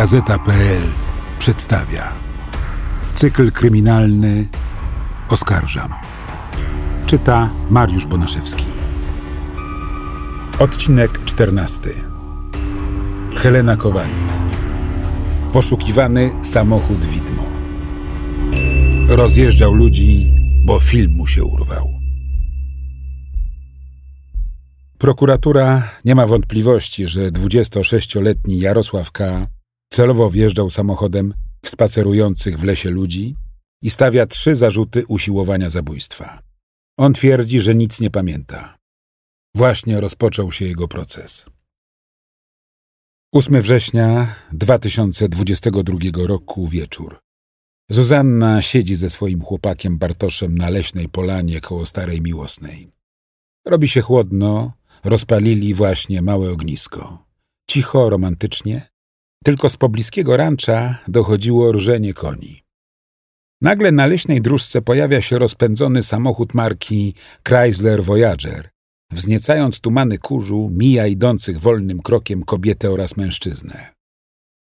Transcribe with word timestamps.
Gazeta.pl 0.00 0.82
przedstawia 1.38 2.12
cykl 3.14 3.50
kryminalny 3.50 4.48
Oskarżam. 5.28 5.94
Czyta 7.06 7.50
Mariusz 7.70 8.06
Bonaszewski. 8.06 8.64
Odcinek 10.58 11.24
14. 11.24 11.90
Helena 13.36 13.76
Kowalik. 13.76 14.14
Poszukiwany 15.52 16.30
samochód 16.42 17.04
widmo. 17.04 17.42
Rozjeżdżał 19.08 19.74
ludzi, 19.74 20.32
bo 20.66 20.80
film 20.80 21.12
mu 21.12 21.26
się 21.26 21.44
urwał. 21.44 21.88
Prokuratura 24.98 25.90
nie 26.04 26.14
ma 26.14 26.26
wątpliwości, 26.26 27.06
że 27.06 27.30
26-letni 27.30 28.58
Jarosław 28.58 29.12
K. 29.12 29.46
celowo 29.92 30.30
wjeżdżał 30.30 30.70
samochodem 30.70 31.34
w 31.62 31.68
spacerujących 31.68 32.58
w 32.58 32.64
lesie 32.64 32.90
ludzi 32.90 33.36
i 33.82 33.90
stawia 33.90 34.26
trzy 34.26 34.56
zarzuty 34.56 35.06
usiłowania 35.06 35.70
zabójstwa. 35.70 36.42
On 36.98 37.12
twierdzi, 37.12 37.60
że 37.60 37.74
nic 37.74 38.00
nie 38.00 38.10
pamięta. 38.10 38.78
Właśnie 39.54 40.00
rozpoczął 40.00 40.52
się 40.52 40.64
jego 40.64 40.88
proces. 40.88 41.46
8 43.34 43.62
września 43.62 44.34
2022 44.52 45.98
roku 46.26 46.68
wieczór. 46.68 47.18
Zuzanna 47.90 48.62
siedzi 48.62 48.96
ze 48.96 49.10
swoim 49.10 49.42
chłopakiem 49.42 49.98
Bartoszem 49.98 50.58
na 50.58 50.70
leśnej 50.70 51.08
polanie 51.08 51.60
koło 51.60 51.86
Starej 51.86 52.20
Miłosnej. 52.20 52.92
Robi 53.66 53.88
się 53.88 54.00
chłodno, 54.00 54.72
rozpalili 55.04 55.74
właśnie 55.74 56.22
małe 56.22 56.50
ognisko. 56.50 57.26
Cicho, 57.70 58.10
romantycznie, 58.10 58.90
tylko 59.44 59.68
z 59.68 59.76
pobliskiego 59.76 60.36
rancza 60.36 60.98
dochodziło 61.08 61.72
rżenie 61.72 62.14
koni. 62.14 62.62
Nagle 63.62 63.92
na 63.92 64.06
leśnej 64.06 64.40
dróżce 64.40 64.82
pojawia 64.82 65.22
się 65.22 65.38
rozpędzony 65.38 66.02
samochód 66.02 66.54
marki 66.54 67.14
Chrysler 67.48 68.04
Voyager. 68.04 68.70
Wzniecając 69.12 69.80
tumany 69.80 70.18
kurzu, 70.18 70.70
mija 70.72 71.06
idących 71.06 71.60
wolnym 71.60 72.02
krokiem 72.02 72.42
kobietę 72.42 72.90
oraz 72.90 73.16
mężczyznę. 73.16 73.88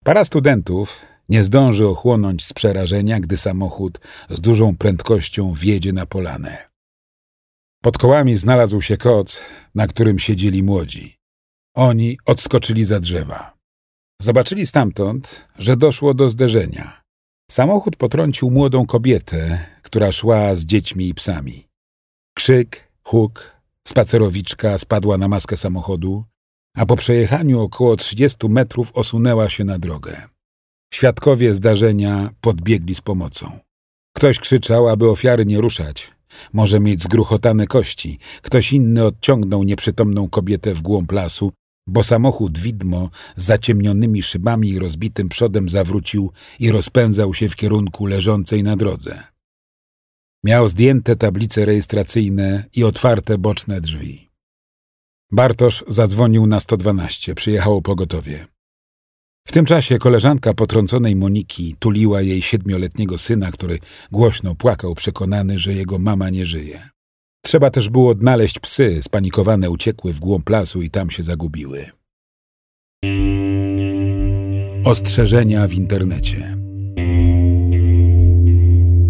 Para 0.04 0.24
studentów 0.24 1.00
nie 1.28 1.44
zdąży 1.44 1.88
ochłonąć 1.88 2.44
z 2.44 2.52
przerażenia, 2.52 3.20
gdy 3.20 3.36
samochód 3.36 4.00
z 4.30 4.40
dużą 4.40 4.76
prędkością 4.76 5.52
wjedzie 5.52 5.92
na 5.92 6.06
polanę. 6.06 6.70
Pod 7.82 7.98
kołami 7.98 8.36
znalazł 8.36 8.80
się 8.80 8.96
koc, 8.96 9.40
na 9.74 9.86
którym 9.86 10.18
siedzieli 10.18 10.62
młodzi. 10.62 11.16
Oni 11.74 12.18
odskoczyli 12.26 12.84
za 12.84 13.00
drzewa. 13.00 13.53
Zobaczyli 14.22 14.66
stamtąd, 14.66 15.44
że 15.58 15.76
doszło 15.76 16.14
do 16.14 16.30
zderzenia. 16.30 17.02
Samochód 17.50 17.96
potrącił 17.96 18.50
młodą 18.50 18.86
kobietę, 18.86 19.66
która 19.82 20.12
szła 20.12 20.54
z 20.54 20.64
dziećmi 20.64 21.08
i 21.08 21.14
psami. 21.14 21.68
Krzyk, 22.34 22.92
huk, 23.02 23.52
spacerowiczka 23.88 24.78
spadła 24.78 25.18
na 25.18 25.28
maskę 25.28 25.56
samochodu, 25.56 26.24
a 26.76 26.86
po 26.86 26.96
przejechaniu 26.96 27.60
około 27.60 27.96
30 27.96 28.48
metrów 28.48 28.92
osunęła 28.94 29.48
się 29.48 29.64
na 29.64 29.78
drogę. 29.78 30.22
Świadkowie 30.94 31.54
zdarzenia 31.54 32.30
podbiegli 32.40 32.94
z 32.94 33.00
pomocą. 33.00 33.58
Ktoś 34.16 34.38
krzyczał, 34.38 34.88
aby 34.88 35.10
ofiary 35.10 35.44
nie 35.44 35.60
ruszać, 35.60 36.10
może 36.52 36.80
mieć 36.80 37.02
zgruchotane 37.02 37.66
kości. 37.66 38.18
Ktoś 38.42 38.72
inny 38.72 39.04
odciągnął 39.04 39.62
nieprzytomną 39.62 40.28
kobietę 40.28 40.74
w 40.74 40.82
głąb 40.82 41.12
lasu, 41.12 41.52
bo 41.86 42.02
samochód 42.02 42.58
widmo 42.58 43.10
z 43.36 43.44
zaciemnionymi 43.44 44.22
szybami 44.22 44.70
i 44.70 44.78
rozbitym 44.78 45.28
przodem 45.28 45.68
zawrócił 45.68 46.32
i 46.60 46.70
rozpędzał 46.70 47.34
się 47.34 47.48
w 47.48 47.56
kierunku 47.56 48.06
leżącej 48.06 48.62
na 48.62 48.76
drodze. 48.76 49.22
Miał 50.44 50.68
zdjęte 50.68 51.16
tablice 51.16 51.64
rejestracyjne 51.64 52.64
i 52.76 52.84
otwarte 52.84 53.38
boczne 53.38 53.80
drzwi. 53.80 54.30
Bartosz 55.32 55.84
zadzwonił 55.88 56.46
na 56.46 56.60
112, 56.60 57.34
przyjechało 57.34 57.82
pogotowie. 57.82 58.46
W 59.46 59.52
tym 59.52 59.64
czasie 59.64 59.98
koleżanka 59.98 60.54
potrąconej 60.54 61.16
Moniki 61.16 61.76
tuliła 61.78 62.20
jej 62.22 62.42
siedmioletniego 62.42 63.18
syna, 63.18 63.50
który 63.50 63.78
głośno 64.12 64.54
płakał, 64.54 64.94
przekonany, 64.94 65.58
że 65.58 65.72
jego 65.72 65.98
mama 65.98 66.30
nie 66.30 66.46
żyje. 66.46 66.93
Trzeba 67.44 67.70
też 67.70 67.90
było 67.90 68.10
odnaleźć 68.10 68.58
psy, 68.58 68.98
spanikowane 69.02 69.70
uciekły 69.70 70.12
w 70.12 70.20
głąb 70.20 70.50
lasu 70.50 70.82
i 70.82 70.90
tam 70.90 71.10
się 71.10 71.22
zagubiły. 71.22 71.86
Ostrzeżenia 74.84 75.68
w 75.68 75.74
internecie. 75.74 76.56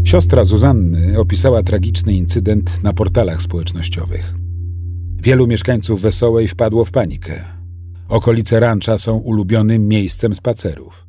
Siostra 0.05 0.44
Zuzanny 0.44 1.21
opisała 1.21 1.62
tragiczny 1.62 2.12
incydent 2.12 2.83
na 2.83 2.93
portalach 2.93 3.43
społecznościowych. 3.43 4.34
Wielu 5.23 5.47
mieszkańców 5.47 6.00
Wesołej 6.00 6.49
wpadło 6.49 6.84
w 6.84 6.91
panikę. 6.91 7.44
Okolice 8.09 8.61
rancza 8.61 8.99
są 8.99 9.17
ulubionym 9.17 9.89
miejscem 9.89 10.34
spacerów. 10.34 11.06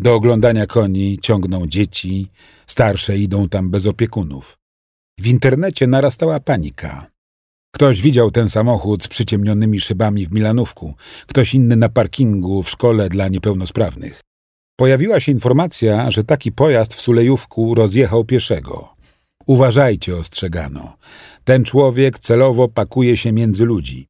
Do 0.00 0.14
oglądania 0.14 0.66
koni 0.66 1.18
ciągną 1.22 1.66
dzieci, 1.66 2.28
starsze 2.66 3.18
idą 3.18 3.48
tam 3.48 3.70
bez 3.70 3.86
opiekunów. 3.86 4.63
W 5.20 5.26
internecie 5.26 5.86
narastała 5.86 6.40
panika. 6.40 7.10
Ktoś 7.74 8.00
widział 8.00 8.30
ten 8.30 8.48
samochód 8.48 9.04
z 9.04 9.08
przyciemnionymi 9.08 9.80
szybami 9.80 10.26
w 10.26 10.32
Milanówku, 10.32 10.94
ktoś 11.26 11.54
inny 11.54 11.76
na 11.76 11.88
parkingu 11.88 12.62
w 12.62 12.70
szkole 12.70 13.08
dla 13.08 13.28
niepełnosprawnych. 13.28 14.20
Pojawiła 14.76 15.20
się 15.20 15.32
informacja, 15.32 16.10
że 16.10 16.24
taki 16.24 16.52
pojazd 16.52 16.94
w 16.94 17.00
Sulejówku 17.00 17.74
rozjechał 17.74 18.24
pieszego. 18.24 18.94
Uważajcie, 19.46 20.16
ostrzegano. 20.16 20.96
Ten 21.44 21.64
człowiek 21.64 22.18
celowo 22.18 22.68
pakuje 22.68 23.16
się 23.16 23.32
między 23.32 23.64
ludzi. 23.64 24.08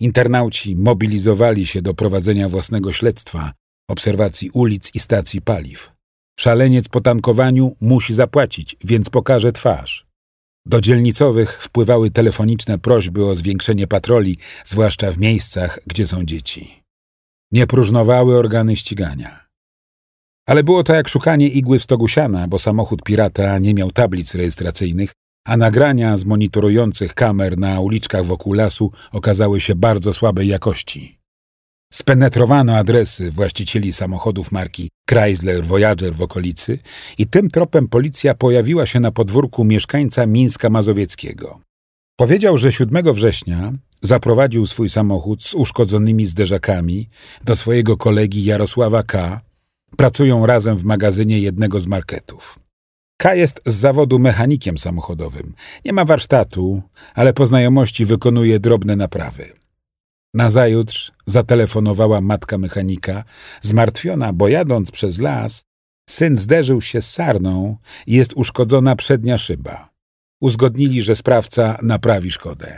Internauci 0.00 0.76
mobilizowali 0.76 1.66
się 1.66 1.82
do 1.82 1.94
prowadzenia 1.94 2.48
własnego 2.48 2.92
śledztwa, 2.92 3.52
obserwacji 3.88 4.50
ulic 4.50 4.94
i 4.94 5.00
stacji 5.00 5.40
paliw. 5.40 5.92
Szaleniec 6.40 6.88
po 6.88 7.00
tankowaniu 7.00 7.76
musi 7.80 8.14
zapłacić, 8.14 8.76
więc 8.84 9.10
pokaże 9.10 9.52
twarz. 9.52 10.06
Do 10.66 10.80
dzielnicowych 10.80 11.62
wpływały 11.62 12.10
telefoniczne 12.10 12.78
prośby 12.78 13.26
o 13.26 13.34
zwiększenie 13.34 13.86
patroli, 13.86 14.38
zwłaszcza 14.64 15.12
w 15.12 15.18
miejscach, 15.18 15.78
gdzie 15.86 16.06
są 16.06 16.24
dzieci. 16.24 16.82
Nie 17.52 17.66
próżnowały 17.66 18.38
organy 18.38 18.76
ścigania. 18.76 19.46
Ale 20.48 20.62
było 20.62 20.84
to 20.84 20.94
jak 20.94 21.08
szukanie 21.08 21.48
igły 21.48 21.78
w 21.78 21.82
stogu 21.82 22.08
siana, 22.08 22.48
bo 22.48 22.58
samochód 22.58 23.02
pirata 23.02 23.58
nie 23.58 23.74
miał 23.74 23.90
tablic 23.90 24.34
rejestracyjnych, 24.34 25.12
a 25.46 25.56
nagrania 25.56 26.16
z 26.16 26.24
monitorujących 26.24 27.14
kamer 27.14 27.58
na 27.58 27.80
uliczkach 27.80 28.24
wokół 28.24 28.52
lasu 28.52 28.92
okazały 29.12 29.60
się 29.60 29.74
bardzo 29.74 30.12
słabej 30.12 30.48
jakości. 30.48 31.23
Spenetrowano 31.94 32.76
adresy 32.76 33.30
właścicieli 33.30 33.92
samochodów 33.92 34.52
marki 34.52 34.90
Chrysler 35.10 35.64
Voyager 35.64 36.14
w 36.14 36.22
okolicy 36.22 36.78
i 37.18 37.26
tym 37.26 37.50
tropem 37.50 37.88
policja 37.88 38.34
pojawiła 38.34 38.86
się 38.86 39.00
na 39.00 39.10
podwórku 39.10 39.64
mieszkańca 39.64 40.26
Mińska 40.26 40.70
Mazowieckiego. 40.70 41.60
Powiedział, 42.16 42.58
że 42.58 42.72
7 42.72 43.14
września 43.14 43.72
zaprowadził 44.02 44.66
swój 44.66 44.88
samochód 44.88 45.42
z 45.42 45.54
uszkodzonymi 45.54 46.26
zderzakami 46.26 47.08
do 47.44 47.56
swojego 47.56 47.96
kolegi 47.96 48.44
Jarosława 48.44 49.02
K. 49.02 49.40
Pracują 49.96 50.46
razem 50.46 50.76
w 50.76 50.84
magazynie 50.84 51.40
jednego 51.40 51.80
z 51.80 51.86
marketów. 51.86 52.58
K 53.16 53.34
jest 53.34 53.60
z 53.66 53.74
zawodu 53.74 54.18
mechanikiem 54.18 54.78
samochodowym. 54.78 55.54
Nie 55.84 55.92
ma 55.92 56.04
warsztatu, 56.04 56.82
ale 57.14 57.32
po 57.32 57.46
znajomości 57.46 58.04
wykonuje 58.04 58.60
drobne 58.60 58.96
naprawy. 58.96 59.63
Nazajutrz 60.34 61.12
zatelefonowała 61.26 62.20
matka 62.20 62.58
mechanika, 62.58 63.24
zmartwiona, 63.62 64.32
bo 64.32 64.48
jadąc 64.48 64.90
przez 64.90 65.18
las, 65.18 65.64
syn 66.10 66.36
zderzył 66.36 66.80
się 66.80 67.02
z 67.02 67.10
sarną 67.10 67.76
i 68.06 68.14
jest 68.14 68.32
uszkodzona 68.32 68.96
przednia 68.96 69.38
szyba. 69.38 69.90
Uzgodnili, 70.40 71.02
że 71.02 71.16
sprawca 71.16 71.78
naprawi 71.82 72.30
szkodę. 72.30 72.76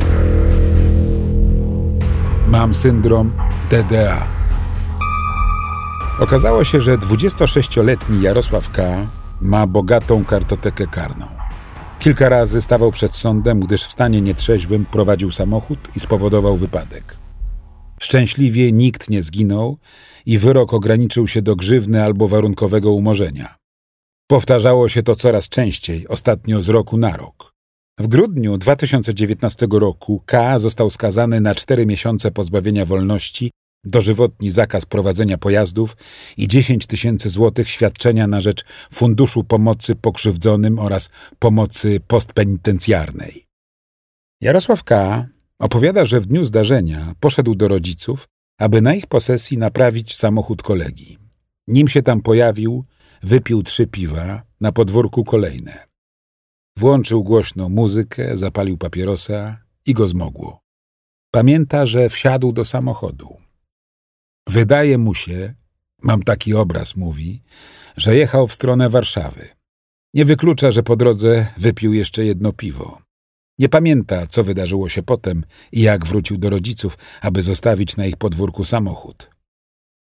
Mam 2.46 2.74
syndrom 2.74 3.32
DDA. 3.70 4.26
Okazało 6.20 6.64
się, 6.64 6.80
że 6.80 6.98
26-letni 6.98 8.22
Jarosław 8.22 8.70
K 8.70 9.10
ma 9.40 9.66
bogatą 9.66 10.24
kartotekę 10.24 10.86
karną. 10.86 11.26
Kilka 11.98 12.28
razy 12.28 12.62
stawał 12.62 12.92
przed 12.92 13.14
sądem, 13.14 13.60
gdyż 13.60 13.84
w 13.84 13.92
stanie 13.92 14.20
nietrzeźwym 14.20 14.84
prowadził 14.84 15.30
samochód 15.30 15.78
i 15.96 16.00
spowodował 16.00 16.56
wypadek. 16.56 17.25
Szczęśliwie 18.00 18.72
nikt 18.72 19.10
nie 19.10 19.22
zginął 19.22 19.78
i 20.26 20.38
wyrok 20.38 20.74
ograniczył 20.74 21.26
się 21.26 21.42
do 21.42 21.56
grzywny 21.56 22.04
albo 22.04 22.28
warunkowego 22.28 22.92
umorzenia. 22.92 23.56
Powtarzało 24.30 24.88
się 24.88 25.02
to 25.02 25.14
coraz 25.14 25.48
częściej, 25.48 26.08
ostatnio 26.08 26.62
z 26.62 26.68
roku 26.68 26.96
na 26.96 27.16
rok. 27.16 27.54
W 28.00 28.08
grudniu 28.08 28.58
2019 28.58 29.66
roku 29.70 30.22
K 30.26 30.58
został 30.58 30.90
skazany 30.90 31.40
na 31.40 31.54
cztery 31.54 31.86
miesiące 31.86 32.30
pozbawienia 32.30 32.84
wolności 32.84 33.50
dożywotni 33.86 34.50
zakaz 34.50 34.86
prowadzenia 34.86 35.38
pojazdów 35.38 35.96
i 36.36 36.48
10 36.48 36.86
tysięcy 36.86 37.28
złotych 37.28 37.70
świadczenia 37.70 38.26
na 38.26 38.40
rzecz 38.40 38.64
Funduszu 38.92 39.44
Pomocy 39.44 39.94
Pokrzywdzonym 39.94 40.78
oraz 40.78 41.10
Pomocy 41.38 42.00
Postpenitencjarnej. 42.08 43.46
Jarosław 44.40 44.84
K. 44.84 45.26
opowiada, 45.58 46.04
że 46.04 46.20
w 46.20 46.26
dniu 46.26 46.44
zdarzenia 46.44 47.14
poszedł 47.20 47.54
do 47.54 47.68
rodziców, 47.68 48.28
aby 48.58 48.82
na 48.82 48.94
ich 48.94 49.06
posesji 49.06 49.58
naprawić 49.58 50.16
samochód 50.16 50.62
kolegi. 50.62 51.18
Nim 51.68 51.88
się 51.88 52.02
tam 52.02 52.20
pojawił, 52.20 52.84
wypił 53.22 53.62
trzy 53.62 53.86
piwa, 53.86 54.42
na 54.60 54.72
podwórku 54.72 55.24
kolejne. 55.24 55.86
Włączył 56.78 57.24
głośno 57.24 57.68
muzykę, 57.68 58.36
zapalił 58.36 58.78
papierosa 58.78 59.56
i 59.86 59.94
go 59.94 60.08
zmogło. 60.08 60.60
Pamięta, 61.30 61.86
że 61.86 62.08
wsiadł 62.08 62.52
do 62.52 62.64
samochodu. 62.64 63.36
Wydaje 64.48 64.98
mu 64.98 65.14
się, 65.14 65.54
mam 66.02 66.22
taki 66.22 66.54
obraz, 66.54 66.96
mówi, 66.96 67.42
że 67.96 68.16
jechał 68.16 68.48
w 68.48 68.52
stronę 68.52 68.88
Warszawy. 68.88 69.48
Nie 70.14 70.24
wyklucza, 70.24 70.72
że 70.72 70.82
po 70.82 70.96
drodze 70.96 71.46
wypił 71.56 71.92
jeszcze 71.92 72.24
jedno 72.24 72.52
piwo. 72.52 73.05
Nie 73.58 73.68
pamięta, 73.68 74.26
co 74.26 74.44
wydarzyło 74.44 74.88
się 74.88 75.02
potem 75.02 75.44
i 75.72 75.80
jak 75.80 76.06
wrócił 76.06 76.38
do 76.38 76.50
rodziców, 76.50 76.98
aby 77.20 77.42
zostawić 77.42 77.96
na 77.96 78.06
ich 78.06 78.16
podwórku 78.16 78.64
samochód. 78.64 79.30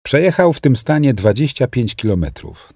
Przejechał 0.04 0.52
w 0.52 0.60
tym 0.60 0.76
stanie 0.76 1.14
25 1.14 1.94
kilometrów. 1.94 2.72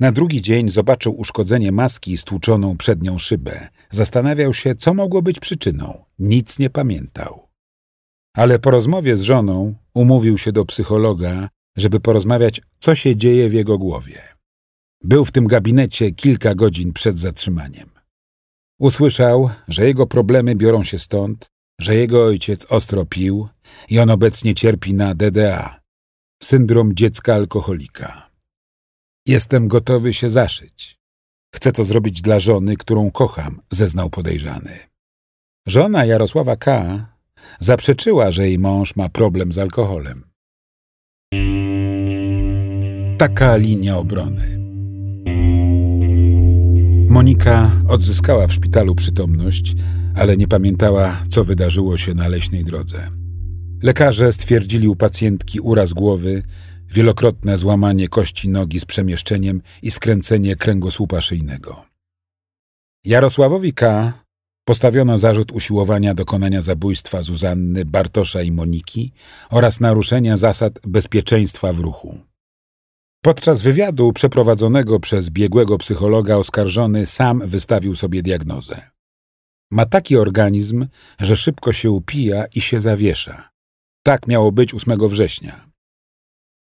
Na 0.00 0.12
drugi 0.12 0.42
dzień 0.42 0.68
zobaczył 0.68 1.20
uszkodzenie 1.20 1.72
maski 1.72 2.12
i 2.12 2.16
stłuczoną 2.16 2.76
przednią 2.76 3.18
szybę. 3.18 3.68
Zastanawiał 3.90 4.54
się, 4.54 4.74
co 4.74 4.94
mogło 4.94 5.22
być 5.22 5.40
przyczyną. 5.40 6.04
Nic 6.18 6.58
nie 6.58 6.70
pamiętał. 6.70 7.48
Ale 8.36 8.58
po 8.58 8.70
rozmowie 8.70 9.16
z 9.16 9.22
żoną 9.22 9.74
umówił 9.94 10.38
się 10.38 10.52
do 10.52 10.64
psychologa, 10.64 11.48
żeby 11.76 12.00
porozmawiać, 12.00 12.60
co 12.78 12.94
się 12.94 13.16
dzieje 13.16 13.48
w 13.48 13.52
jego 13.52 13.78
głowie. 13.78 14.22
Był 15.02 15.24
w 15.24 15.32
tym 15.32 15.46
gabinecie 15.46 16.10
kilka 16.10 16.54
godzin 16.54 16.92
przed 16.92 17.18
zatrzymaniem. 17.18 17.93
Usłyszał, 18.78 19.50
że 19.68 19.86
jego 19.86 20.06
problemy 20.06 20.54
biorą 20.54 20.84
się 20.84 20.98
stąd, 20.98 21.50
że 21.80 21.94
jego 21.94 22.24
ojciec 22.24 22.72
ostro 22.72 23.06
pił 23.06 23.48
i 23.88 23.98
on 23.98 24.10
obecnie 24.10 24.54
cierpi 24.54 24.94
na 24.94 25.14
DDA, 25.14 25.80
syndrom 26.42 26.94
dziecka 26.94 27.34
alkoholika. 27.34 28.30
Jestem 29.26 29.68
gotowy 29.68 30.14
się 30.14 30.30
zaszyć. 30.30 30.98
Chcę 31.54 31.72
to 31.72 31.84
zrobić 31.84 32.22
dla 32.22 32.40
żony, 32.40 32.76
którą 32.76 33.10
kocham, 33.10 33.60
zeznał 33.70 34.10
podejrzany. 34.10 34.78
Żona 35.66 36.04
Jarosława 36.04 36.56
K. 36.56 37.06
zaprzeczyła, 37.58 38.32
że 38.32 38.46
jej 38.46 38.58
mąż 38.58 38.96
ma 38.96 39.08
problem 39.08 39.52
z 39.52 39.58
alkoholem. 39.58 40.24
Taka 43.18 43.56
linia 43.56 43.96
obrony. 43.96 44.63
Monika 47.14 47.72
odzyskała 47.88 48.46
w 48.46 48.52
szpitalu 48.52 48.94
przytomność, 48.94 49.74
ale 50.16 50.36
nie 50.36 50.48
pamiętała, 50.48 51.22
co 51.28 51.44
wydarzyło 51.44 51.96
się 51.98 52.14
na 52.14 52.28
leśnej 52.28 52.64
drodze. 52.64 53.10
Lekarze 53.82 54.32
stwierdzili 54.32 54.88
u 54.88 54.96
pacjentki 54.96 55.60
uraz 55.60 55.92
głowy, 55.92 56.42
wielokrotne 56.88 57.58
złamanie 57.58 58.08
kości 58.08 58.48
nogi 58.48 58.80
z 58.80 58.84
przemieszczeniem 58.84 59.62
i 59.82 59.90
skręcenie 59.90 60.56
kręgosłupa 60.56 61.20
szyjnego. 61.20 61.84
Jarosławowi 63.04 63.72
K. 63.72 64.12
postawiono 64.64 65.18
zarzut 65.18 65.52
usiłowania 65.52 66.14
dokonania 66.14 66.62
zabójstwa 66.62 67.22
Zuzanny, 67.22 67.84
Bartosza 67.84 68.42
i 68.42 68.52
Moniki 68.52 69.12
oraz 69.50 69.80
naruszenia 69.80 70.36
zasad 70.36 70.78
bezpieczeństwa 70.86 71.72
w 71.72 71.80
ruchu. 71.80 72.33
Podczas 73.24 73.62
wywiadu 73.62 74.12
przeprowadzonego 74.12 75.00
przez 75.00 75.30
biegłego 75.30 75.78
psychologa 75.78 76.36
oskarżony 76.36 77.06
sam 77.06 77.42
wystawił 77.46 77.94
sobie 77.94 78.22
diagnozę. 78.22 78.90
Ma 79.70 79.86
taki 79.86 80.16
organizm, 80.16 80.86
że 81.20 81.36
szybko 81.36 81.72
się 81.72 81.90
upija 81.90 82.44
i 82.54 82.60
się 82.60 82.80
zawiesza. 82.80 83.48
Tak 84.02 84.26
miało 84.26 84.52
być 84.52 84.74
8 84.74 85.08
września. 85.08 85.70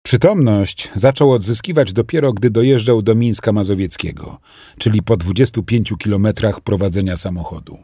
Przytomność 0.06 0.92
zaczął 0.96 1.32
odzyskiwać 1.32 1.94
dopiero, 1.94 2.34
gdy 2.34 2.50
dojeżdżał 2.50 3.02
do 3.02 3.16
Mińska 3.16 3.52
Mazowieckiego, 3.52 4.40
czyli 4.80 5.04
po 5.04 5.18
25 5.18 5.94
kilometrach 6.00 6.62
prowadzenia 6.62 7.18
samochodu. 7.18 7.78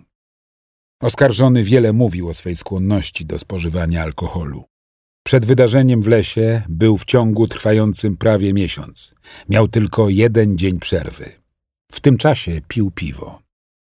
Oskarżony 1.02 1.64
wiele 1.64 1.94
mówił 1.94 2.30
o 2.30 2.34
swej 2.34 2.56
skłonności 2.56 3.26
do 3.26 3.40
spożywania 3.40 4.04
alkoholu. 4.04 4.64
Przed 5.24 5.46
wydarzeniem 5.46 6.02
w 6.02 6.08
lesie 6.08 6.62
był 6.70 6.98
w 6.98 7.06
ciągu 7.06 7.48
trwającym 7.48 8.18
prawie 8.18 8.54
miesiąc. 8.54 9.16
Miał 9.50 9.68
tylko 9.68 10.10
jeden 10.10 10.58
dzień 10.58 10.80
przerwy. 10.80 11.32
W 11.92 12.02
tym 12.02 12.18
czasie 12.18 12.62
pił 12.68 12.92
piwo. 12.92 13.40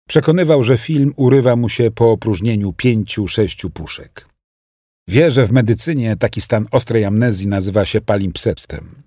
Przekonywał, 0.07 0.63
że 0.63 0.77
film 0.77 1.13
urywa 1.15 1.55
mu 1.55 1.69
się 1.69 1.91
po 1.91 2.11
opróżnieniu 2.11 2.73
pięciu, 2.73 3.27
sześciu 3.27 3.69
puszek. 3.69 4.29
Wie, 5.07 5.31
że 5.31 5.47
w 5.47 5.51
medycynie 5.51 6.15
taki 6.15 6.41
stan 6.41 6.65
ostrej 6.71 7.05
amnezji 7.05 7.47
nazywa 7.47 7.85
się 7.85 8.01
palimpsestem. 8.01 9.03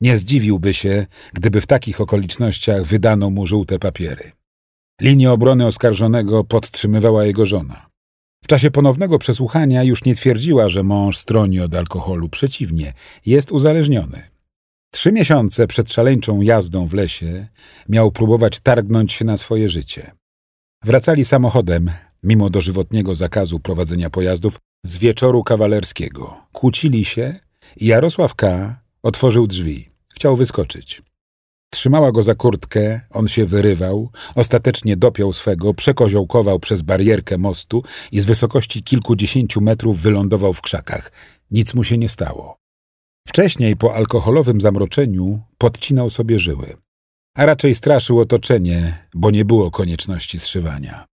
Nie 0.00 0.18
zdziwiłby 0.18 0.74
się, 0.74 1.06
gdyby 1.32 1.60
w 1.60 1.66
takich 1.66 2.00
okolicznościach 2.00 2.84
wydano 2.84 3.30
mu 3.30 3.46
żółte 3.46 3.78
papiery. 3.78 4.32
Linię 5.00 5.32
obrony 5.32 5.66
oskarżonego 5.66 6.44
podtrzymywała 6.44 7.24
jego 7.24 7.46
żona. 7.46 7.86
Czasie 8.48 8.70
ponownego 8.70 9.18
przesłuchania 9.18 9.82
już 9.82 10.04
nie 10.04 10.14
twierdziła, 10.14 10.68
że 10.68 10.82
mąż 10.82 11.18
stroni 11.18 11.60
od 11.60 11.74
alkoholu. 11.74 12.28
Przeciwnie, 12.28 12.92
jest 13.26 13.52
uzależniony. 13.52 14.22
Trzy 14.90 15.12
miesiące 15.12 15.66
przed 15.66 15.92
szaleńczą 15.92 16.40
jazdą 16.40 16.86
w 16.86 16.94
lesie 16.94 17.48
miał 17.88 18.12
próbować 18.12 18.60
targnąć 18.60 19.12
się 19.12 19.24
na 19.24 19.36
swoje 19.36 19.68
życie. 19.68 20.12
Wracali 20.84 21.24
samochodem, 21.24 21.90
mimo 22.22 22.50
dożywotniego 22.50 23.14
zakazu 23.14 23.60
prowadzenia 23.60 24.10
pojazdów, 24.10 24.56
z 24.84 24.98
wieczoru 24.98 25.44
kawalerskiego. 25.44 26.36
Kłócili 26.52 27.04
się 27.04 27.34
i 27.76 27.86
Jarosław 27.86 28.34
K. 28.34 28.80
otworzył 29.02 29.46
drzwi. 29.46 29.88
Chciał 30.14 30.36
wyskoczyć. 30.36 31.02
Trzymała 31.70 32.12
go 32.12 32.22
za 32.22 32.34
kurtkę, 32.34 33.00
on 33.10 33.28
się 33.28 33.46
wyrywał, 33.46 34.10
ostatecznie 34.34 34.96
dopiął 34.96 35.32
swego, 35.32 35.74
przekoziołkował 35.74 36.58
przez 36.58 36.82
barierkę 36.82 37.38
mostu 37.38 37.82
i 38.12 38.20
z 38.20 38.24
wysokości 38.24 38.82
kilkudziesięciu 38.82 39.60
metrów 39.60 40.00
wylądował 40.00 40.52
w 40.52 40.62
krzakach. 40.62 41.12
Nic 41.50 41.74
mu 41.74 41.84
się 41.84 41.98
nie 41.98 42.08
stało. 42.08 42.56
Wcześniej, 43.28 43.76
po 43.76 43.94
alkoholowym 43.94 44.60
zamroczeniu, 44.60 45.40
podcinał 45.58 46.10
sobie 46.10 46.38
żyły. 46.38 46.76
A 47.36 47.46
raczej 47.46 47.74
straszył 47.74 48.20
otoczenie, 48.20 49.08
bo 49.14 49.30
nie 49.30 49.44
było 49.44 49.70
konieczności 49.70 50.40
zszywania. 50.40 51.06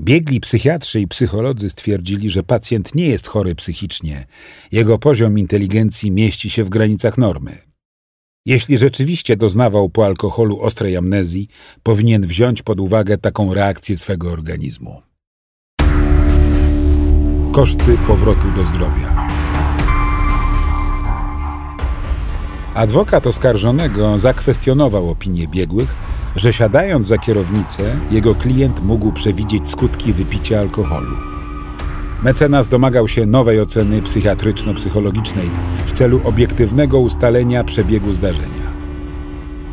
Biegli 0.00 0.40
psychiatrzy 0.40 1.00
i 1.00 1.08
psycholodzy 1.08 1.70
stwierdzili, 1.70 2.30
że 2.30 2.42
pacjent 2.42 2.94
nie 2.94 3.06
jest 3.06 3.26
chory 3.26 3.54
psychicznie. 3.54 4.26
Jego 4.72 4.98
poziom 4.98 5.38
inteligencji 5.38 6.10
mieści 6.10 6.50
się 6.50 6.64
w 6.64 6.68
granicach 6.68 7.18
normy. 7.18 7.73
Jeśli 8.46 8.78
rzeczywiście 8.78 9.36
doznawał 9.36 9.88
po 9.88 10.04
alkoholu 10.04 10.60
ostrej 10.60 10.96
amnezji, 10.96 11.48
powinien 11.82 12.22
wziąć 12.22 12.62
pod 12.62 12.80
uwagę 12.80 13.18
taką 13.18 13.54
reakcję 13.54 13.96
swego 13.96 14.32
organizmu. 14.32 15.02
Koszty 17.52 17.98
powrotu 18.06 18.52
do 18.56 18.64
zdrowia. 18.64 19.28
Adwokat 22.74 23.26
oskarżonego 23.26 24.18
zakwestionował 24.18 25.10
opinię 25.10 25.48
biegłych, 25.48 25.94
że 26.36 26.52
siadając 26.52 27.06
za 27.06 27.18
kierownicę, 27.18 28.00
jego 28.10 28.34
klient 28.34 28.82
mógł 28.82 29.12
przewidzieć 29.12 29.70
skutki 29.70 30.12
wypicia 30.12 30.60
alkoholu. 30.60 31.33
Mecenas 32.24 32.68
domagał 32.68 33.08
się 33.08 33.26
nowej 33.26 33.60
oceny 33.60 34.02
psychiatryczno-psychologicznej 34.02 35.50
w 35.86 35.92
celu 35.92 36.20
obiektywnego 36.24 37.00
ustalenia 37.00 37.64
przebiegu 37.64 38.14
zdarzenia. 38.14 38.72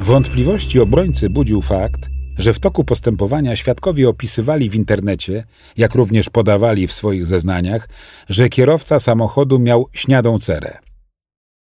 Wątpliwości 0.02 0.80
obrońcy 0.80 1.30
budził 1.30 1.62
fakt, 1.62 2.10
że 2.38 2.54
w 2.54 2.60
toku 2.60 2.84
postępowania 2.84 3.56
świadkowie 3.56 4.10
opisywali 4.10 4.70
w 4.70 4.76
internecie, 4.76 5.44
jak 5.78 5.96
również 5.96 6.30
podawali 6.30 6.88
w 6.88 6.94
swoich 6.94 7.28
zeznaniach, 7.28 7.90
że 8.30 8.50
kierowca 8.50 9.00
samochodu 9.00 9.60
miał 9.60 9.88
śniadą 9.94 10.40
cerę. 10.40 10.80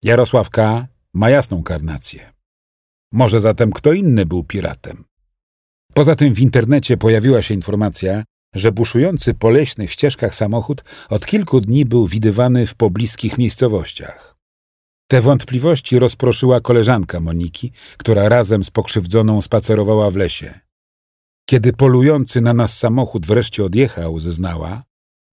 Jarosław 0.03 0.49
K. 0.49 0.87
ma 1.13 1.29
jasną 1.29 1.63
karnację. 1.63 2.31
Może 3.11 3.39
zatem 3.39 3.71
kto 3.71 3.93
inny 3.93 4.25
był 4.25 4.43
piratem. 4.43 5.03
Poza 5.93 6.15
tym 6.15 6.33
w 6.33 6.39
internecie 6.39 6.97
pojawiła 6.97 7.41
się 7.41 7.53
informacja, 7.53 8.23
że 8.53 8.71
buszujący 8.71 9.33
po 9.33 9.49
leśnych 9.49 9.91
ścieżkach 9.91 10.35
samochód 10.35 10.83
od 11.09 11.25
kilku 11.25 11.61
dni 11.61 11.85
był 11.85 12.07
widywany 12.07 12.65
w 12.65 12.75
pobliskich 12.75 13.37
miejscowościach. 13.37 14.35
Te 15.07 15.21
wątpliwości 15.21 15.99
rozproszyła 15.99 16.59
koleżanka 16.61 17.19
Moniki, 17.19 17.71
która 17.97 18.29
razem 18.29 18.63
z 18.63 18.69
pokrzywdzoną 18.69 19.41
spacerowała 19.41 20.09
w 20.09 20.15
lesie. 20.15 20.59
Kiedy 21.49 21.73
polujący 21.73 22.41
na 22.41 22.53
nas 22.53 22.77
samochód 22.77 23.25
wreszcie 23.25 23.63
odjechał, 23.63 24.19
zeznała, 24.19 24.83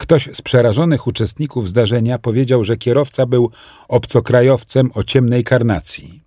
Ktoś 0.01 0.29
z 0.33 0.43
przerażonych 0.43 1.07
uczestników 1.07 1.69
zdarzenia 1.69 2.19
powiedział, 2.19 2.65
że 2.65 2.77
kierowca 2.77 3.27
był 3.27 3.51
obcokrajowcem 3.89 4.91
o 4.95 5.05
ciemnej 5.05 5.45
karnacji. 5.45 6.20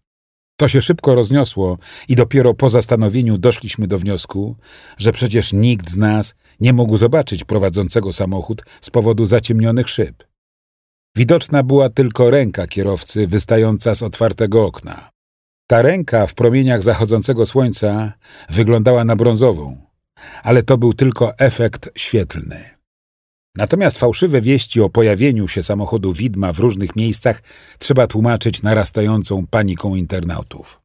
To 0.63 0.67
się 0.67 0.81
szybko 0.81 1.15
rozniosło 1.15 1.77
i 2.07 2.15
dopiero 2.15 2.53
po 2.53 2.69
zastanowieniu 2.69 3.37
doszliśmy 3.37 3.87
do 3.87 3.99
wniosku, 3.99 4.55
że 4.97 5.11
przecież 5.11 5.53
nikt 5.53 5.89
z 5.89 5.97
nas 5.97 6.35
nie 6.59 6.73
mógł 6.73 6.97
zobaczyć 6.97 7.43
prowadzącego 7.43 8.11
samochód 8.11 8.63
z 8.81 8.89
powodu 8.89 9.25
zaciemnionych 9.25 9.89
szyb. 9.89 10.23
Widoczna 11.15 11.63
była 11.63 11.89
tylko 11.89 12.29
ręka 12.29 12.67
kierowcy 12.67 13.27
wystająca 13.27 13.95
z 13.95 14.03
otwartego 14.03 14.65
okna. 14.65 15.09
Ta 15.67 15.81
ręka 15.81 16.27
w 16.27 16.33
promieniach 16.33 16.83
zachodzącego 16.83 17.45
słońca 17.45 18.13
wyglądała 18.49 19.05
na 19.05 19.15
brązową, 19.15 19.77
ale 20.43 20.63
to 20.63 20.77
był 20.77 20.93
tylko 20.93 21.37
efekt 21.37 21.89
świetlny. 21.95 22.72
Natomiast 23.57 23.99
fałszywe 23.99 24.41
wieści 24.41 24.81
o 24.81 24.89
pojawieniu 24.89 25.47
się 25.47 25.63
samochodu 25.63 26.13
widma 26.13 26.53
w 26.53 26.59
różnych 26.59 26.95
miejscach 26.95 27.43
trzeba 27.79 28.07
tłumaczyć 28.07 28.63
narastającą 28.63 29.47
paniką 29.47 29.95
internautów. 29.95 30.79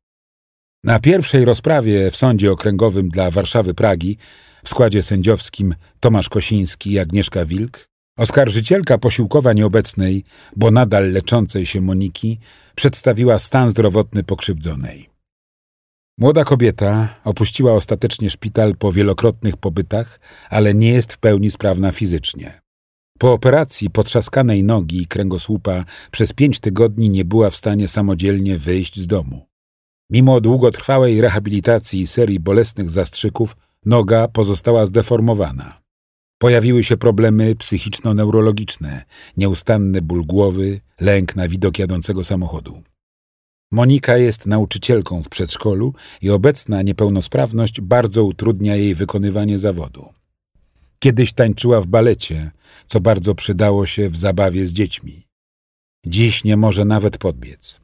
Na 0.85 1.01
pierwszej 1.01 1.45
rozprawie 1.45 2.11
w 2.11 2.17
Sądzie 2.17 2.53
Okręgowym 2.53 3.09
dla 3.09 3.31
Warszawy 3.31 3.75
Pragi 3.75 4.19
w 4.65 4.69
składzie 4.69 5.03
sędziowskim 5.03 5.75
Tomasz 6.01 6.29
Kosiński 6.29 6.93
i 6.93 6.99
Agnieszka 6.99 7.45
Wilk, 7.45 7.89
oskarżycielka 8.19 8.99
posiłkowa 8.99 9.53
nieobecnej, 9.53 10.25
bo 10.57 10.71
nadal 10.71 11.13
leczącej 11.13 11.67
się 11.67 11.81
Moniki, 11.81 12.41
przedstawiła 12.75 13.39
stan 13.39 13.71
zdrowotny 13.71 14.25
pokrzywdzonej. 14.25 15.18
Młoda 16.19 16.45
kobieta 16.45 17.21
opuściła 17.25 17.73
ostatecznie 17.73 18.31
szpital 18.31 18.77
po 18.77 18.93
wielokrotnych 18.93 19.57
pobytach, 19.57 20.21
ale 20.51 20.75
nie 20.75 20.89
jest 20.89 21.13
w 21.13 21.19
pełni 21.19 21.51
sprawna 21.51 21.93
fizycznie. 21.93 22.61
Po 23.19 23.33
operacji 23.33 23.91
potrzaskanej 23.91 24.65
nogi 24.65 25.03
i 25.03 25.07
kręgosłupa 25.07 25.85
przez 26.11 26.33
pięć 26.33 26.61
tygodni 26.61 27.11
nie 27.11 27.25
była 27.25 27.51
w 27.51 27.57
stanie 27.57 27.89
samodzielnie 27.89 28.59
wyjść 28.59 29.01
z 29.01 29.07
domu. 29.07 29.47
Mimo 30.11 30.41
długotrwałej 30.41 31.21
rehabilitacji 31.21 32.01
i 32.01 32.07
serii 32.07 32.41
bolesnych 32.41 32.91
zastrzyków, 32.91 33.57
noga 33.87 34.29
pozostała 34.29 34.87
zdeformowana. 34.87 35.81
Pojawiły 36.39 36.85
się 36.85 36.97
problemy 36.97 37.55
psychiczno-neurologiczne, 37.55 39.03
nieustanny 39.37 40.03
ból 40.03 40.23
głowy, 40.27 40.81
lęk 41.01 41.37
na 41.37 41.49
widok 41.49 41.79
jadącego 41.79 42.25
samochodu. 42.25 42.83
Monika 43.73 44.17
jest 44.17 44.47
nauczycielką 44.47 45.23
w 45.23 45.29
przedszkolu 45.29 45.95
i 46.23 46.31
obecna 46.31 46.83
niepełnosprawność 46.83 47.81
bardzo 47.81 48.25
utrudnia 48.25 48.77
jej 48.77 48.95
wykonywanie 48.95 49.59
zawodu. 49.59 50.13
Kiedyś 50.99 51.33
tańczyła 51.33 51.81
w 51.81 51.87
balecie, 51.87 52.51
co 52.87 53.01
bardzo 53.01 53.35
przydało 53.35 53.87
się 53.87 54.09
w 54.09 54.17
zabawie 54.17 54.67
z 54.67 54.73
dziećmi. 54.73 55.27
Dziś 56.07 56.45
nie 56.45 56.57
może 56.57 56.85
nawet 56.85 57.19
podbiec. 57.19 57.81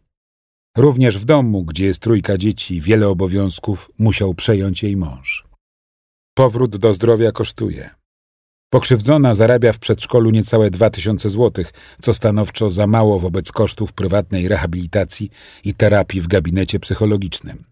Również 0.76 1.18
w 1.18 1.24
domu, 1.24 1.64
gdzie 1.64 1.84
jest 1.84 2.00
trójka 2.00 2.38
dzieci, 2.38 2.80
wiele 2.80 3.08
obowiązków 3.08 3.90
musiał 3.98 4.34
przejąć 4.34 4.82
jej 4.82 4.96
mąż. 4.96 5.44
Powrót 6.34 6.76
do 6.76 6.94
zdrowia 6.94 7.32
kosztuje. 7.32 7.90
Pokrzywdzona 8.74 9.34
zarabia 9.34 9.72
w 9.72 9.78
przedszkolu 9.78 10.30
niecałe 10.30 10.70
2000 10.70 11.30
zł, 11.30 11.64
co 12.02 12.14
stanowczo 12.14 12.70
za 12.70 12.86
mało 12.86 13.20
wobec 13.20 13.52
kosztów 13.52 13.92
prywatnej 13.92 14.48
rehabilitacji 14.48 15.30
i 15.64 15.74
terapii 15.74 16.20
w 16.20 16.26
gabinecie 16.26 16.80
psychologicznym. 16.80 17.64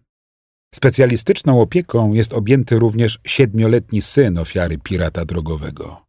Specjalistyczną 0.75 1.61
opieką 1.61 2.13
jest 2.13 2.33
objęty 2.33 2.79
również 2.79 3.19
siedmioletni 3.25 4.01
syn 4.01 4.37
ofiary 4.37 4.77
pirata 4.77 5.25
drogowego. 5.25 6.05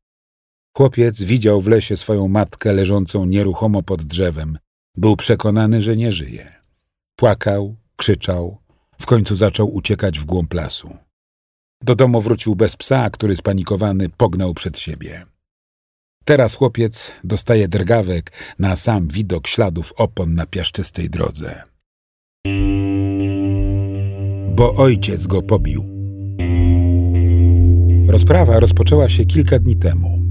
Chłopiec 0.76 1.22
widział 1.22 1.60
w 1.60 1.68
lesie 1.68 1.96
swoją 1.96 2.28
matkę 2.28 2.72
leżącą 2.72 3.24
nieruchomo 3.24 3.82
pod 3.82 4.04
drzewem. 4.04 4.58
Był 4.96 5.16
przekonany, 5.16 5.82
że 5.82 5.96
nie 5.96 6.12
żyje. 6.12 6.52
Płakał, 7.16 7.76
krzyczał, 7.96 8.58
w 8.98 9.06
końcu 9.06 9.36
zaczął 9.36 9.74
uciekać 9.74 10.18
w 10.18 10.24
głąb 10.24 10.54
lasu. 10.54 10.96
Do 11.86 11.94
domu 11.94 12.20
wrócił 12.20 12.56
bez 12.56 12.76
psa, 12.76 13.10
który 13.10 13.36
spanikowany 13.36 14.08
pognał 14.08 14.54
przed 14.54 14.78
siebie. 14.78 15.26
Teraz 16.24 16.54
chłopiec 16.54 17.12
dostaje 17.24 17.68
drgawek 17.68 18.32
na 18.58 18.76
sam 18.76 19.08
widok 19.08 19.46
śladów 19.46 19.92
opon 19.96 20.34
na 20.34 20.46
piaszczystej 20.46 21.10
drodze. 21.10 21.62
Bo 24.56 24.74
ojciec 24.74 25.26
go 25.26 25.42
pobił. 25.42 25.84
Rozprawa 28.08 28.60
rozpoczęła 28.60 29.08
się 29.08 29.24
kilka 29.24 29.58
dni 29.58 29.76
temu. 29.76 30.22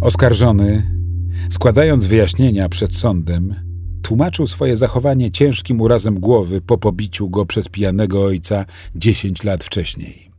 Oskarżony, 0.00 0.82
składając 1.50 2.06
wyjaśnienia 2.06 2.68
przed 2.68 2.94
sądem, 2.94 3.54
tłumaczył 4.02 4.46
swoje 4.46 4.76
zachowanie 4.76 5.30
ciężkim 5.30 5.80
urazem 5.80 6.20
głowy 6.20 6.60
po 6.60 6.78
pobiciu 6.78 7.30
go 7.30 7.46
przez 7.46 7.68
pijanego 7.68 8.24
ojca 8.24 8.64
dziesięć 8.94 9.42
lat 9.44 9.64
wcześniej. 9.64 10.29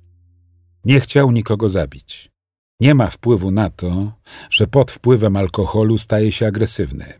Nie 0.85 0.99
chciał 0.99 1.31
nikogo 1.31 1.69
zabić. 1.69 2.31
Nie 2.79 2.95
ma 2.95 3.07
wpływu 3.07 3.51
na 3.51 3.69
to, 3.69 4.11
że 4.49 4.67
pod 4.67 4.91
wpływem 4.91 5.35
alkoholu 5.37 5.97
staje 5.97 6.31
się 6.31 6.47
agresywny. 6.47 7.13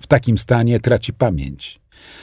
W 0.00 0.06
takim 0.06 0.38
stanie 0.38 0.80
traci 0.80 1.12
pamięć. 1.12 1.80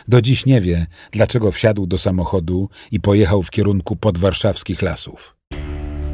Do 0.07 0.21
dziś 0.21 0.45
nie 0.45 0.61
wie, 0.61 0.87
dlaczego 1.11 1.51
wsiadł 1.51 1.85
do 1.85 1.97
samochodu 1.97 2.69
i 2.91 2.99
pojechał 2.99 3.43
w 3.43 3.51
kierunku 3.51 3.95
podwarszawskich 3.95 4.81
lasów. 4.81 5.35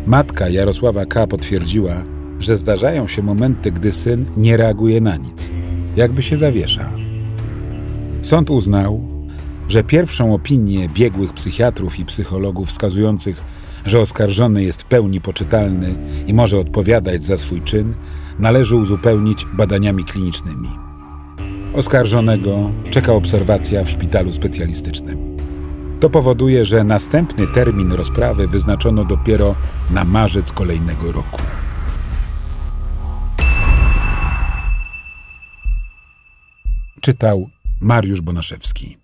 Matka 0.06 0.50
Jarosława 0.50 1.06
K. 1.06 1.28
potwierdziła, 1.28 2.04
że 2.40 2.58
zdarzają 2.58 3.08
się 3.08 3.24
momenty, 3.24 3.72
gdy 3.72 3.94
syn 3.94 4.26
nie 4.38 4.58
reaguje 4.58 5.02
na 5.02 5.16
nic, 5.16 5.52
jakby 5.96 6.24
się 6.24 6.38
zawiesza. 6.38 6.92
Sąd 8.22 8.50
uznał, 8.50 9.08
że 9.68 9.84
pierwszą 9.84 10.34
opinię 10.34 10.90
biegłych 10.90 11.34
psychiatrów 11.34 12.00
i 12.00 12.06
psychologów 12.06 12.70
wskazujących, 12.70 13.51
że 13.86 14.00
oskarżony 14.00 14.64
jest 14.64 14.82
w 14.82 14.86
pełni 14.86 15.22
poczytalny 15.22 15.96
i 16.28 16.34
może 16.34 16.60
odpowiadać 16.60 17.26
za 17.26 17.38
swój 17.38 17.62
czyn, 17.62 17.94
należy 18.40 18.76
uzupełnić 18.76 19.46
badaniami 19.54 20.04
klinicznymi. 20.04 20.70
Oskarżonego 21.74 22.72
czeka 22.90 23.14
obserwacja 23.14 23.84
w 23.84 23.90
szpitalu 23.90 24.34
specjalistycznym. 24.34 25.38
To 26.00 26.10
powoduje, 26.10 26.66
że 26.66 26.84
następny 26.84 27.48
termin 27.48 27.92
rozprawy 27.92 28.48
wyznaczono 28.48 29.06
dopiero 29.06 29.56
na 29.90 30.04
marzec 30.04 30.52
kolejnego 30.52 31.12
roku. 31.12 31.42
Czytał 37.02 37.50
Mariusz 37.82 38.22
Bonaszewski. 38.22 39.01